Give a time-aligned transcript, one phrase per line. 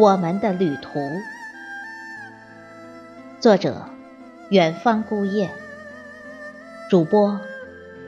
[0.00, 0.98] 我们的旅途。
[3.38, 3.84] 作者：
[4.48, 5.50] 远方孤雁。
[6.88, 7.38] 主播：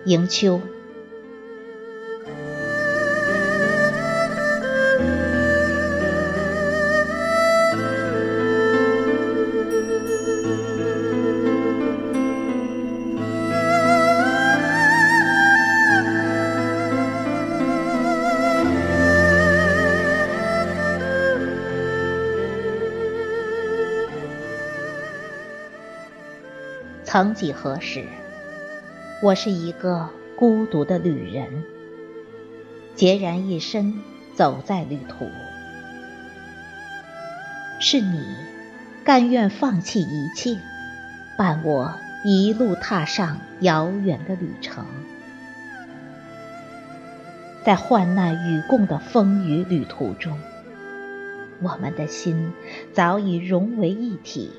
[0.07, 0.58] 迎秋。
[27.12, 28.07] 曾几何时，
[29.22, 31.62] 我是一个孤独的旅人，
[32.97, 34.00] 孑然一身
[34.34, 35.28] 走在旅途。
[37.80, 38.25] 是你，
[39.05, 40.56] 甘愿放弃一切，
[41.36, 41.92] 伴我
[42.25, 44.87] 一路踏上遥远的旅程。
[47.62, 50.39] 在患难与共的风雨旅途中，
[51.61, 52.55] 我们的心
[52.94, 54.50] 早已融为一体。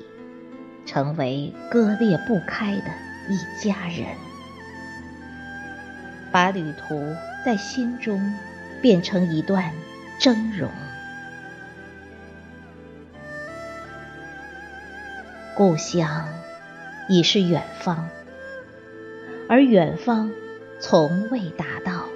[0.86, 2.84] 成为割裂不开的
[3.28, 4.06] 一家人，
[6.30, 8.34] 把旅途在心中
[8.82, 9.72] 变成一段
[10.20, 10.68] 峥嵘。
[15.56, 16.28] 故乡
[17.08, 18.08] 已是远方，
[19.48, 20.32] 而远方
[20.80, 22.06] 从未达到。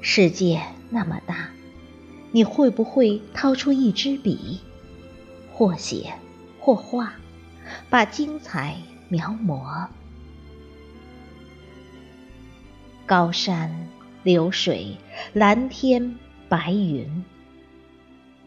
[0.00, 1.50] 世界那么大，
[2.32, 4.60] 你会不会掏出一支笔？
[5.60, 6.14] 或写
[6.58, 7.12] 或画，
[7.90, 8.78] 把精彩
[9.10, 9.88] 描摹。
[13.04, 13.70] 高山
[14.22, 14.96] 流水，
[15.34, 16.16] 蓝天
[16.48, 17.26] 白云，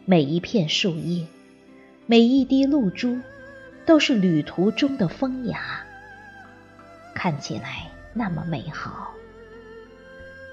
[0.04, 1.24] 每一片树叶，
[2.06, 3.20] 每一滴露珠，
[3.86, 5.86] 都是旅途中的风雅，
[7.14, 9.12] 看起来那么美好。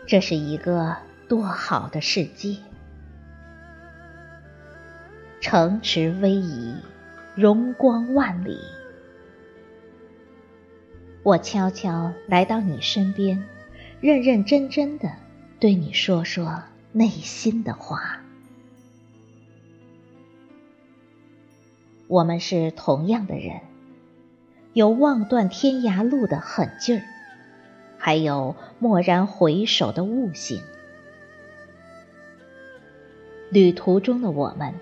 [0.06, 0.96] 这是一个
[1.28, 2.58] 多好的世界！
[5.52, 6.76] 城池逶迤，
[7.36, 8.58] 荣光万里。
[11.24, 13.44] 我悄悄来到你身边，
[14.00, 15.12] 认认真真的
[15.60, 16.64] 对你说说
[16.94, 18.22] 内心的话。
[22.08, 23.60] 我们是同样的人，
[24.72, 27.04] 有望断天涯路的狠劲儿，
[27.98, 30.62] 还有蓦然回首的悟性。
[33.50, 34.74] 旅途中的我们。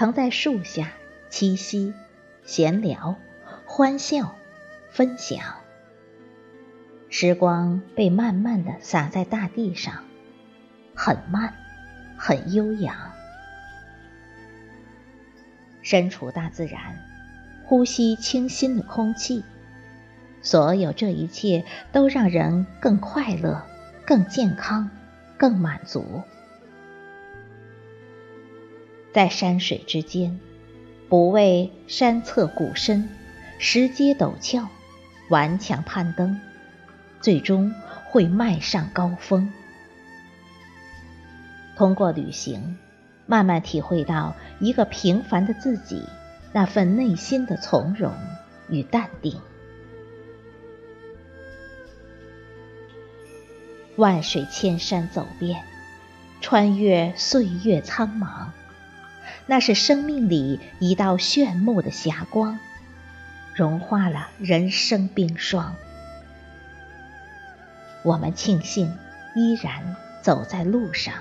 [0.00, 0.92] 曾在树下
[1.30, 1.92] 栖息、
[2.46, 3.16] 闲聊、
[3.66, 4.34] 欢笑、
[4.88, 5.56] 分享。
[7.10, 10.04] 时光被慢慢的洒在大地上，
[10.94, 11.52] 很慢，
[12.16, 12.96] 很悠扬。
[15.82, 16.96] 身处大自然，
[17.66, 19.44] 呼吸清新的空气，
[20.40, 23.66] 所有这一切都让人更快乐、
[24.06, 24.88] 更健康、
[25.36, 26.22] 更满足。
[29.12, 30.38] 在山水之间，
[31.08, 33.08] 不畏山侧谷深，
[33.58, 34.68] 石阶陡峭，
[35.28, 36.40] 顽强攀登，
[37.20, 37.74] 最终
[38.06, 39.52] 会迈上高峰。
[41.76, 42.78] 通过旅行，
[43.26, 46.04] 慢慢体会到一个平凡的自己
[46.52, 48.12] 那份内心的从容
[48.68, 49.40] 与淡定。
[53.96, 55.64] 万水千山走遍，
[56.40, 58.50] 穿越岁月苍茫。
[59.46, 62.58] 那是生命里一道炫目的霞光，
[63.54, 65.74] 融化了人生冰霜。
[68.04, 68.96] 我们庆幸
[69.34, 71.14] 依然走在路上，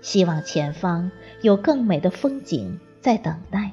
[0.00, 1.10] 希望前方
[1.42, 3.72] 有更美的风景在等待，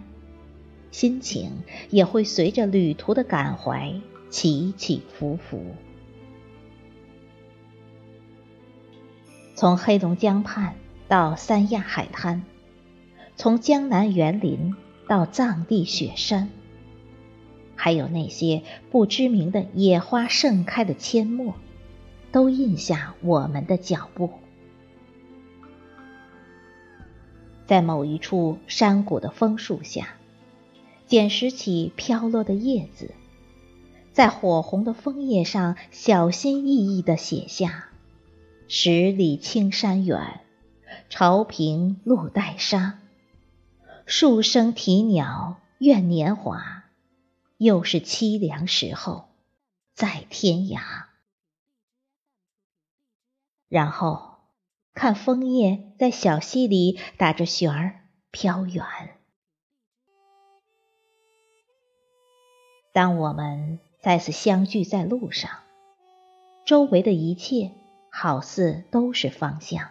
[0.92, 3.94] 心情也会随着旅途的感怀
[4.30, 5.76] 起起伏伏。
[9.56, 10.74] 从黑龙江畔
[11.08, 12.44] 到三亚海滩。
[13.36, 14.76] 从江南园林
[15.08, 16.50] 到藏地雪山，
[17.76, 18.62] 还有那些
[18.92, 21.56] 不知名的野花盛开的阡陌，
[22.32, 24.30] 都印下我们的脚步。
[27.66, 30.10] 在某一处山谷的枫树下，
[31.08, 33.16] 捡拾起飘落的叶子，
[34.12, 37.86] 在火红的枫叶上小心翼翼地写下
[38.68, 40.42] ：“十里青山远，
[41.10, 43.00] 潮平路带沙。”
[44.14, 46.84] 树声啼鸟怨年华，
[47.56, 49.30] 又是凄凉时候，
[49.94, 50.82] 在天涯。
[53.70, 54.40] 然后
[54.94, 58.84] 看枫叶在小溪里打着旋儿飘远。
[62.92, 65.50] 当我们再次相聚在路上，
[66.66, 67.72] 周围的一切
[68.12, 69.90] 好似都是方向。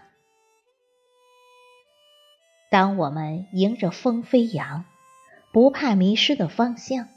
[2.71, 4.85] 当我们迎着风飞扬，
[5.53, 7.09] 不怕迷失的方向，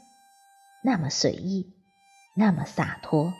[0.82, 1.72] 那么随意，
[2.34, 3.32] 那么洒脱。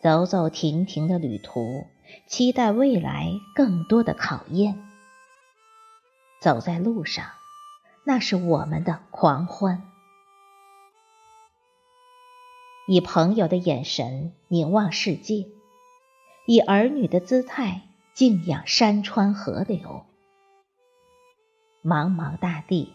[0.00, 1.88] 走走停停的旅途，
[2.28, 4.80] 期待未来更多的考验。
[6.40, 7.26] 走在路上，
[8.04, 9.82] 那是我们的狂欢。
[12.86, 15.48] 以朋友的眼神凝望世界，
[16.46, 17.89] 以儿女的姿态
[18.20, 20.04] 敬仰山川河流。
[21.82, 22.92] 茫茫大地，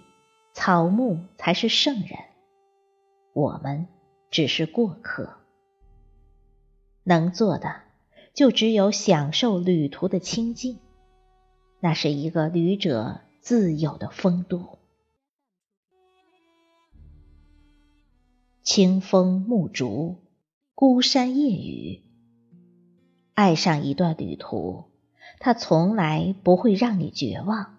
[0.53, 2.19] 草木才是圣人，
[3.33, 3.87] 我们
[4.29, 5.37] 只是过客。
[7.01, 7.81] 能做的，
[8.35, 10.77] 就只有享受旅途的清静，
[11.79, 14.77] 那是一个旅者自有的风度。
[18.61, 20.17] 清风木竹，
[20.75, 22.03] 孤山夜雨。
[23.33, 24.91] 爱上一段旅途，
[25.39, 27.75] 它从来不会让你绝望，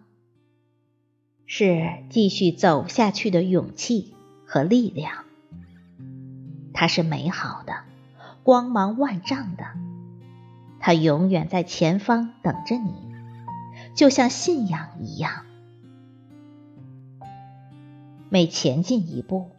[1.46, 4.14] 是继续走下去的勇气
[4.46, 5.24] 和力量。
[6.72, 7.74] 它是美好的。
[8.42, 9.64] 光芒万丈的，
[10.78, 12.94] 它永远在前方等着你，
[13.96, 15.44] 就像信仰一样。
[18.28, 19.50] 每前进一步，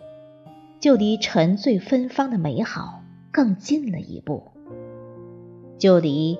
[0.80, 4.52] 就离沉醉芬芳的美好更近了一步，
[5.78, 6.40] 就离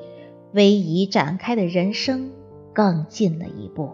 [0.54, 2.32] 逶迤展开的人生
[2.74, 3.92] 更近了一步。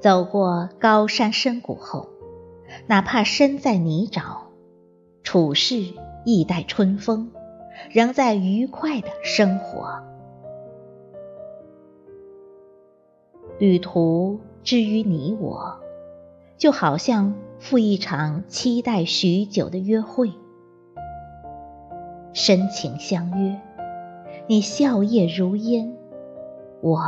[0.00, 2.10] 走过高山深谷后，
[2.86, 4.38] 哪怕身在泥沼。
[5.22, 5.94] 处事
[6.26, 7.30] 亦待春风，
[7.90, 10.02] 仍在愉快的生活。
[13.58, 15.80] 旅途之于你我，
[16.58, 20.32] 就好像赴一场期待许久的约会。
[22.34, 23.60] 深情相约，
[24.48, 25.94] 你笑靥如烟，
[26.80, 27.00] 我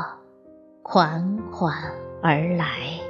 [0.82, 1.74] 款款
[2.22, 3.05] 而来。